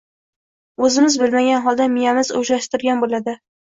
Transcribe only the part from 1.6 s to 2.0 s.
holda